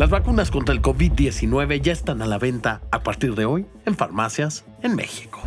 [0.00, 3.94] Las vacunas contra el COVID-19 ya están a la venta a partir de hoy en
[3.94, 5.42] farmacias en México.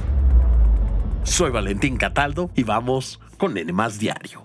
[1.23, 4.43] Soy Valentín Cataldo y vamos con N Diario,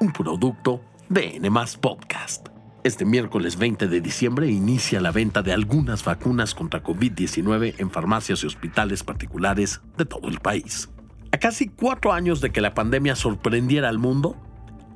[0.00, 0.80] un producto
[1.10, 1.50] de N
[1.82, 2.48] Podcast.
[2.82, 8.42] Este miércoles 20 de diciembre inicia la venta de algunas vacunas contra COVID-19 en farmacias
[8.42, 10.88] y hospitales particulares de todo el país.
[11.30, 14.34] A casi cuatro años de que la pandemia sorprendiera al mundo,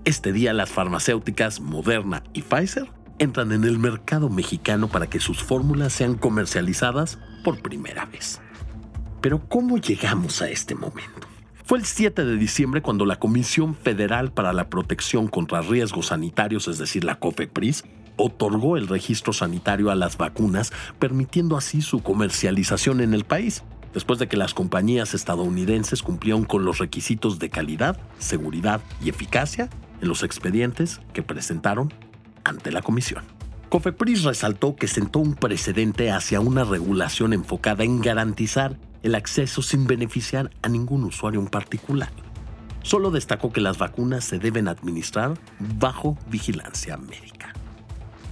[0.07, 5.43] este día las farmacéuticas Moderna y Pfizer entran en el mercado mexicano para que sus
[5.43, 8.41] fórmulas sean comercializadas por primera vez.
[9.21, 11.29] Pero ¿cómo llegamos a este momento?
[11.65, 16.67] Fue el 7 de diciembre cuando la Comisión Federal para la Protección contra Riesgos Sanitarios,
[16.67, 17.85] es decir, la COFEPRIS,
[18.17, 23.63] otorgó el registro sanitario a las vacunas, permitiendo así su comercialización en el país,
[23.95, 29.71] después de que las compañías estadounidenses cumplieron con los requisitos de calidad, seguridad y eficacia
[30.01, 31.95] en los expedientes que presentaron
[32.45, 33.25] ante la comisión.
[33.69, 39.87] COFEPRIS resaltó que sentó un precedente hacia una regulación enfocada en garantizar el acceso sin
[39.87, 42.11] beneficiar a ningún usuario en particular.
[42.83, 47.53] Solo destacó que las vacunas se deben administrar bajo vigilancia médica.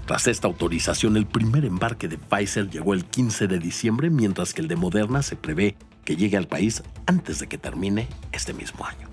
[0.06, 4.60] Tras esta autorización, el primer embarque de Pfizer llegó el 15 de diciembre, mientras que
[4.60, 8.84] el de Moderna se prevé que llegue al país antes de que termine este mismo
[8.84, 9.09] año.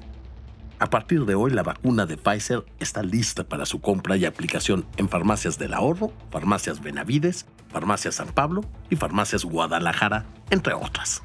[0.80, 4.86] A partir de hoy, la vacuna de Pfizer está lista para su compra y aplicación
[4.98, 8.62] en farmacias del ahorro, farmacias Benavides, farmacias San Pablo
[8.92, 11.24] y farmacias Guadalajara, entre otras.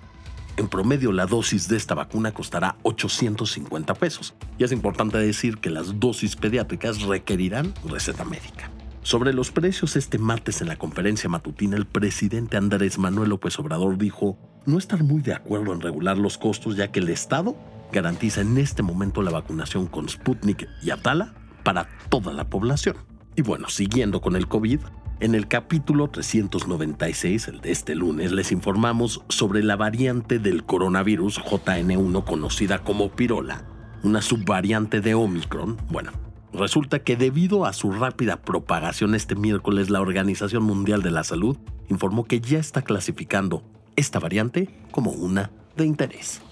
[0.56, 4.34] En promedio, la dosis de esta vacuna costará 850 pesos.
[4.56, 8.70] Y es importante decir que las dosis pediátricas requerirán receta médica.
[9.02, 13.98] Sobre los precios, este martes en la conferencia matutina, el presidente Andrés Manuel López Obrador
[13.98, 17.56] dijo no estar muy de acuerdo en regular los costos, ya que el Estado
[17.92, 22.96] garantiza en este momento la vacunación con Sputnik y Atala para toda la población.
[23.36, 24.80] Y bueno, siguiendo con el COVID,
[25.20, 31.40] en el capítulo 396, el de este lunes, les informamos sobre la variante del coronavirus
[31.40, 33.64] JN1 conocida como pirola,
[34.02, 35.76] una subvariante de Omicron.
[35.90, 36.10] Bueno,
[36.52, 41.56] resulta que debido a su rápida propagación este miércoles, la Organización Mundial de la Salud
[41.88, 43.62] informó que ya está clasificando
[43.94, 46.42] esta variante como una de interés.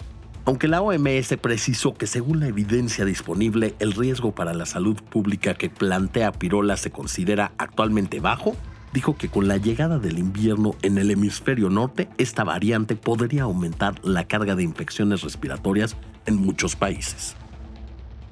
[0.47, 5.55] Aunque la OMS precisó que según la evidencia disponible el riesgo para la salud pública
[5.55, 8.57] que plantea Pirola se considera actualmente bajo,
[8.93, 13.95] dijo que con la llegada del invierno en el hemisferio norte, esta variante podría aumentar
[14.03, 15.97] la carga de infecciones respiratorias
[16.27, 17.37] en muchos países.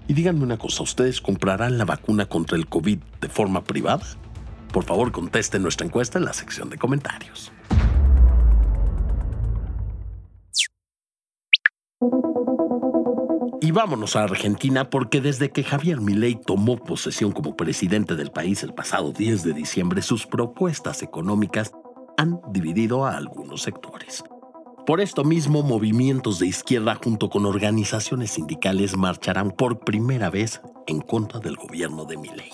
[0.09, 4.07] Y díganme una cosa, ¿ustedes comprarán la vacuna contra el COVID de forma privada?
[4.73, 7.53] Por favor, contesten nuestra encuesta en la sección de comentarios.
[13.69, 18.63] Y vámonos a Argentina porque desde que Javier Milei tomó posesión como presidente del país
[18.63, 21.73] el pasado 10 de diciembre, sus propuestas económicas
[22.17, 24.25] han dividido a algunos sectores.
[24.87, 31.03] Por esto mismo, movimientos de izquierda junto con organizaciones sindicales marcharán por primera vez en
[31.03, 32.53] contra del gobierno de Milei.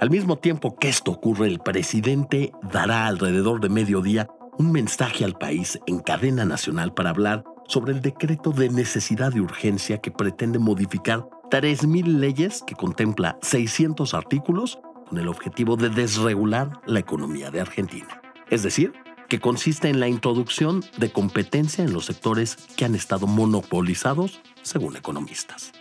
[0.00, 5.38] Al mismo tiempo que esto ocurre, el presidente dará alrededor de mediodía un mensaje al
[5.38, 10.58] país en cadena nacional para hablar sobre el decreto de necesidad de urgencia que pretende
[10.58, 14.78] modificar 3.000 leyes que contempla 600 artículos
[15.08, 18.22] con el objetivo de desregular la economía de Argentina.
[18.50, 18.92] Es decir,
[19.28, 24.96] que consiste en la introducción de competencia en los sectores que han estado monopolizados, según
[24.96, 25.72] economistas.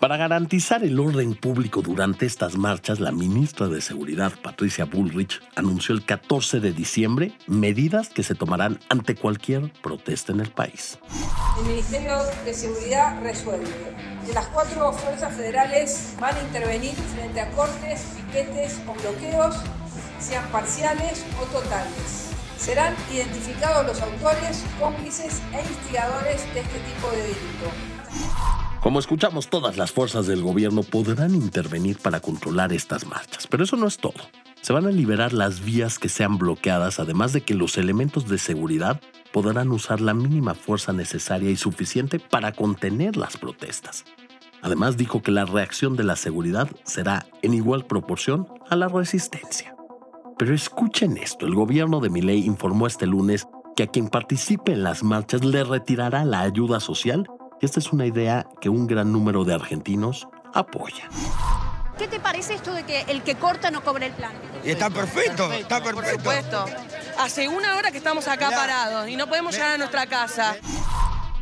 [0.00, 5.94] Para garantizar el orden público durante estas marchas, la ministra de Seguridad, Patricia Bullrich, anunció
[5.94, 10.98] el 14 de diciembre medidas que se tomarán ante cualquier protesta en el país.
[11.58, 12.16] El Ministerio
[12.46, 13.68] de Seguridad resuelve
[14.26, 19.54] que las cuatro fuerzas federales van a intervenir frente a cortes, piquetes o bloqueos,
[20.18, 22.30] sean parciales o totales.
[22.56, 28.69] Serán identificados los autores, cómplices e instigadores de este tipo de delito.
[28.80, 33.76] Como escuchamos, todas las fuerzas del gobierno podrán intervenir para controlar estas marchas, pero eso
[33.76, 34.14] no es todo.
[34.62, 38.38] Se van a liberar las vías que sean bloqueadas, además de que los elementos de
[38.38, 38.98] seguridad
[39.32, 44.06] podrán usar la mínima fuerza necesaria y suficiente para contener las protestas.
[44.62, 49.76] Además dijo que la reacción de la seguridad será en igual proporción a la resistencia.
[50.38, 53.46] Pero escuchen esto, el gobierno de Milei informó este lunes
[53.76, 57.26] que a quien participe en las marchas le retirará la ayuda social
[57.60, 61.08] esta es una idea que un gran número de argentinos apoya.
[61.98, 64.32] ¿Qué te parece esto de que el que corta no cobre el plan?
[64.64, 66.24] está perfecto, está perfecto.
[66.24, 66.64] Por supuesto.
[67.18, 70.56] Hace una hora que estamos acá parados y no podemos llegar a nuestra casa.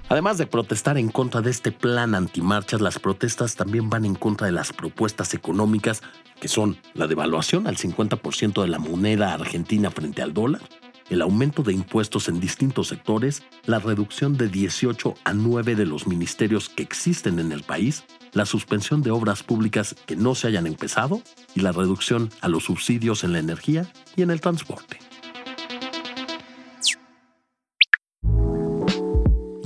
[0.08, 4.46] Además de protestar en contra de este plan antimarchas, las protestas también van en contra
[4.46, 6.02] de las propuestas económicas
[6.40, 10.62] que son la devaluación al 50% de la moneda argentina frente al dólar,
[11.10, 16.06] el aumento de impuestos en distintos sectores, la reducción de 18 a 9 de los
[16.06, 20.66] ministerios que existen en el país, la suspensión de obras públicas que no se hayan
[20.66, 21.22] empezado
[21.54, 24.98] y la reducción a los subsidios en la energía y en el transporte.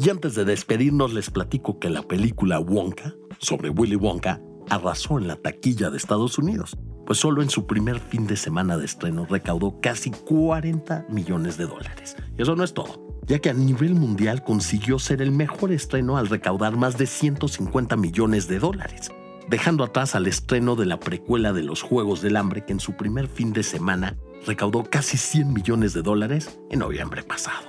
[0.04, 5.28] Y antes de despedirnos les platico que la película Wonka, sobre Willy Wonka, arrasó en
[5.28, 9.26] la taquilla de Estados Unidos, pues solo en su primer fin de semana de estreno
[9.28, 12.16] recaudó casi 40 millones de dólares.
[12.36, 16.16] Y eso no es todo, ya que a nivel mundial consiguió ser el mejor estreno
[16.16, 19.10] al recaudar más de 150 millones de dólares,
[19.48, 22.94] dejando atrás al estreno de la precuela de los Juegos del Hambre que en su
[22.94, 24.16] primer fin de semana
[24.46, 27.68] recaudó casi 100 millones de dólares en noviembre pasado.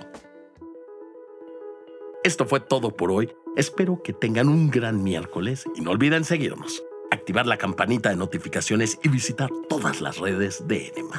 [2.24, 3.33] Esto fue todo por hoy.
[3.57, 6.81] Espero que tengan un gran miércoles y no olviden seguirnos,
[7.13, 11.10] activar la campanita de notificaciones y visitar todas las redes de N.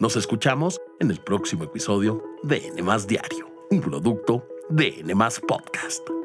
[0.00, 5.14] Nos escuchamos en el próximo episodio de N Diario, un producto de N
[5.46, 6.23] Podcast.